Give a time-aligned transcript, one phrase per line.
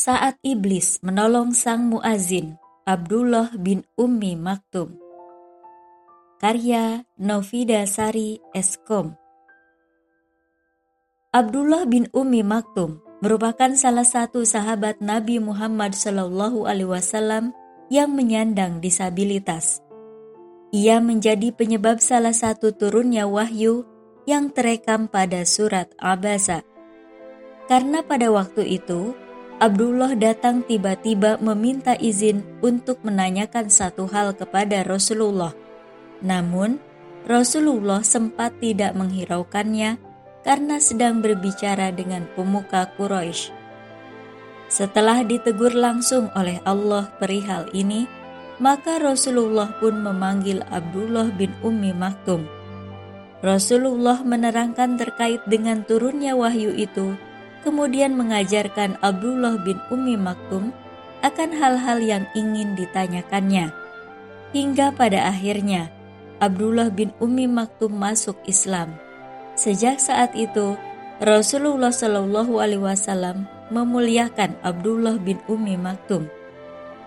[0.00, 2.56] saat iblis menolong sang muazin
[2.88, 4.96] Abdullah bin Ummi Maktum.
[6.40, 9.12] Karya Novida Sari Eskom.
[11.36, 17.52] Abdullah bin Ummi Maktum merupakan salah satu sahabat Nabi Muhammad Shallallahu Alaihi Wasallam
[17.92, 19.84] yang menyandang disabilitas.
[20.72, 23.84] Ia menjadi penyebab salah satu turunnya wahyu
[24.24, 26.64] yang terekam pada surat Abasa.
[27.68, 29.12] Karena pada waktu itu,
[29.60, 35.52] Abdullah datang tiba-tiba meminta izin untuk menanyakan satu hal kepada Rasulullah.
[36.24, 36.80] Namun,
[37.28, 40.00] Rasulullah sempat tidak menghiraukannya
[40.40, 43.52] karena sedang berbicara dengan pemuka Quraisy.
[44.72, 48.08] Setelah ditegur langsung oleh Allah perihal ini,
[48.64, 52.48] maka Rasulullah pun memanggil Abdullah bin Ummi Maktum.
[53.44, 57.12] Rasulullah menerangkan terkait dengan turunnya wahyu itu,
[57.62, 60.72] kemudian mengajarkan Abdullah bin Ummi Maktum
[61.20, 63.72] akan hal-hal yang ingin ditanyakannya.
[64.50, 65.92] Hingga pada akhirnya,
[66.40, 68.96] Abdullah bin Ummi Maktum masuk Islam.
[69.54, 70.74] Sejak saat itu,
[71.20, 76.26] Rasulullah Shallallahu Alaihi Wasallam memuliakan Abdullah bin Ummi Maktum.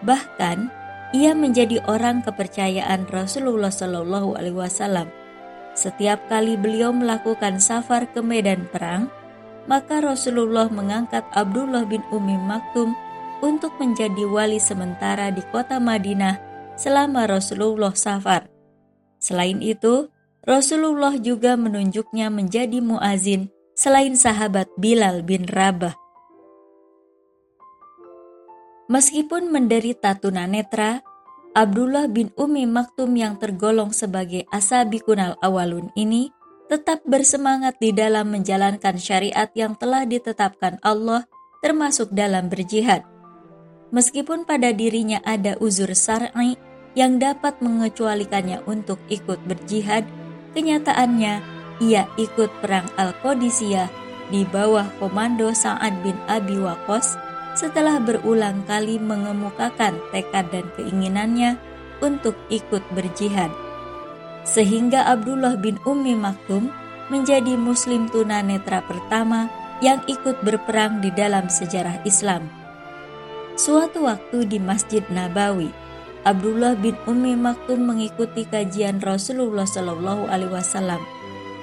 [0.00, 0.72] Bahkan,
[1.12, 5.12] ia menjadi orang kepercayaan Rasulullah Shallallahu Alaihi Wasallam.
[5.76, 9.12] Setiap kali beliau melakukan safar ke medan perang,
[9.68, 12.96] maka Rasulullah mengangkat Abdullah bin Umi Maktum
[13.44, 16.40] untuk menjadi wali sementara di kota Madinah
[16.74, 18.48] selama Rasulullah safar.
[19.20, 20.08] Selain itu,
[20.42, 25.94] Rasulullah juga menunjuknya menjadi muazin selain sahabat Bilal bin Rabah.
[28.88, 31.04] Meskipun menderita tunanetra,
[31.52, 36.32] Abdullah bin Umi Maktum yang tergolong sebagai asabi kunal awalun ini
[36.68, 41.24] tetap bersemangat di dalam menjalankan syariat yang telah ditetapkan Allah
[41.64, 43.02] termasuk dalam berjihad.
[43.88, 46.60] Meskipun pada dirinya ada uzur syar'i
[46.92, 50.04] yang dapat mengecualikannya untuk ikut berjihad,
[50.52, 51.40] kenyataannya
[51.80, 53.88] ia ikut perang Al-Qadisiyah
[54.28, 57.16] di bawah komando Sa'ad bin Abi Waqqas
[57.56, 61.56] setelah berulang kali mengemukakan tekad dan keinginannya
[62.04, 63.50] untuk ikut berjihad.
[64.48, 66.72] Sehingga Abdullah bin Ummi Maktum
[67.12, 69.52] menjadi muslim tunanetra pertama
[69.84, 72.48] yang ikut berperang di dalam sejarah Islam.
[73.60, 75.68] Suatu waktu di Masjid Nabawi,
[76.24, 81.02] Abdullah bin Ummi Maktum mengikuti kajian Rasulullah Shallallahu Alaihi Wasallam.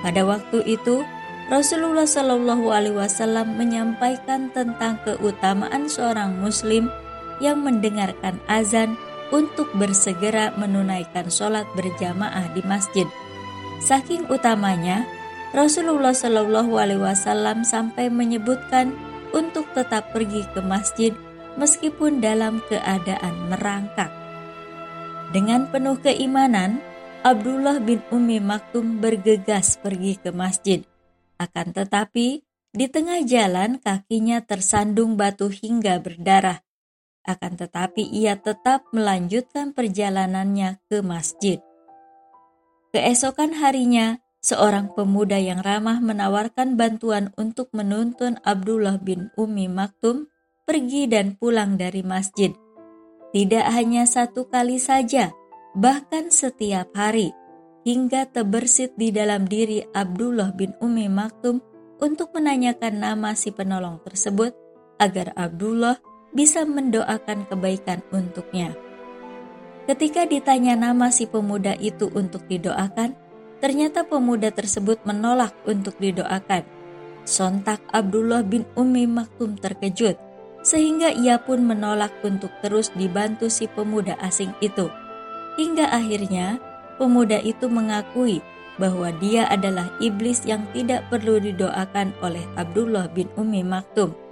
[0.00, 1.04] Pada waktu itu,
[1.52, 6.88] Rasulullah Shallallahu Alaihi Wasallam menyampaikan tentang keutamaan seorang Muslim
[7.42, 8.94] yang mendengarkan azan
[9.30, 13.06] untuk bersegera menunaikan sholat berjamaah di masjid.
[13.80, 15.08] Saking utamanya,
[15.50, 18.94] Rasulullah Shallallahu Alaihi Wasallam sampai menyebutkan
[19.34, 21.10] untuk tetap pergi ke masjid
[21.58, 24.10] meskipun dalam keadaan merangkak.
[25.30, 26.82] Dengan penuh keimanan,
[27.22, 30.82] Abdullah bin Umi Maktum bergegas pergi ke masjid.
[31.38, 36.62] Akan tetapi, di tengah jalan kakinya tersandung batu hingga berdarah.
[37.24, 41.60] Akan tetapi ia tetap melanjutkan perjalanannya ke masjid.
[42.90, 50.26] Keesokan harinya, seorang pemuda yang ramah menawarkan bantuan untuk menuntun Abdullah bin Umi Maktum
[50.64, 52.50] pergi dan pulang dari masjid.
[53.30, 55.30] Tidak hanya satu kali saja,
[55.78, 57.30] bahkan setiap hari
[57.86, 61.62] hingga terbersit di dalam diri Abdullah bin Umi Maktum
[62.00, 64.56] untuk menanyakan nama si penolong tersebut
[65.00, 68.74] agar Abdullah bisa mendoakan kebaikan untuknya.
[69.90, 73.18] Ketika ditanya nama si pemuda itu untuk didoakan,
[73.58, 76.62] ternyata pemuda tersebut menolak untuk didoakan.
[77.26, 80.14] Sontak Abdullah bin Umi Maktum terkejut,
[80.62, 84.88] sehingga ia pun menolak untuk terus dibantu si pemuda asing itu.
[85.58, 86.62] Hingga akhirnya
[86.96, 88.38] pemuda itu mengakui
[88.80, 94.29] bahwa dia adalah iblis yang tidak perlu didoakan oleh Abdullah bin Umi Maktum.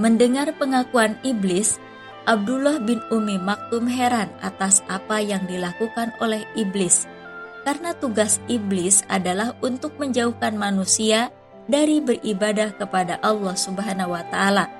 [0.00, 1.76] Mendengar pengakuan iblis,
[2.24, 7.04] Abdullah bin Umi Maktum heran atas apa yang dilakukan oleh iblis.
[7.68, 11.28] Karena tugas iblis adalah untuk menjauhkan manusia
[11.68, 14.72] dari beribadah kepada Allah Subhanahu wa taala.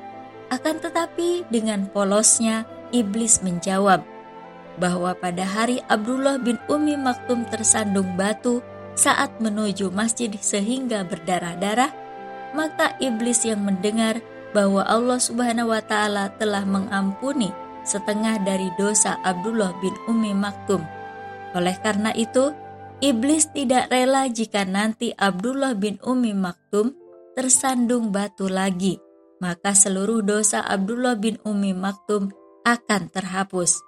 [0.48, 4.00] Akan tetapi dengan polosnya iblis menjawab,
[4.80, 8.64] bahwa pada hari Abdullah bin Umi Maktum tersandung batu
[8.96, 11.92] saat menuju masjid sehingga berdarah-darah,
[12.56, 17.50] maka iblis yang mendengar bahwa Allah Subhanahu wa taala telah mengampuni
[17.86, 20.82] setengah dari dosa Abdullah bin Umi Maktum.
[21.56, 22.54] Oleh karena itu,
[23.02, 26.94] iblis tidak rela jika nanti Abdullah bin Umi Maktum
[27.34, 28.98] tersandung batu lagi.
[29.40, 32.28] maka seluruh dosa Abdullah bin Umi Maktum
[32.62, 33.80] akan terhapus.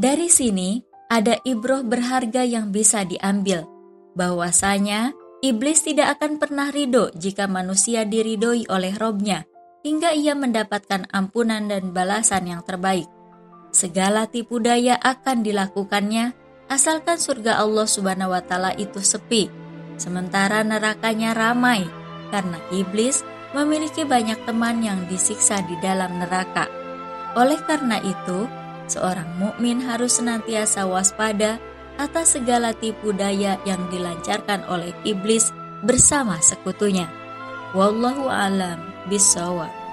[0.00, 0.80] Dari sini,
[1.12, 3.68] ada ibroh berharga yang bisa diambil,
[4.16, 5.12] bahwasanya
[5.50, 9.46] iblis tidak akan pernah ridho jika manusia diridhoi oleh robnya,
[9.86, 13.06] hingga ia mendapatkan ampunan dan balasan yang terbaik.
[13.70, 16.34] Segala tipu daya akan dilakukannya,
[16.66, 19.46] asalkan surga Allah Subhanahu wa Ta'ala itu sepi,
[19.94, 21.86] sementara nerakanya ramai,
[22.34, 23.22] karena iblis
[23.54, 26.66] memiliki banyak teman yang disiksa di dalam neraka.
[27.38, 28.48] Oleh karena itu,
[28.90, 31.60] seorang mukmin harus senantiasa waspada
[31.96, 35.52] atas segala tipu daya yang dilancarkan oleh iblis
[35.84, 37.08] bersama sekutunya.
[37.76, 39.85] Wallahu alam bisawab.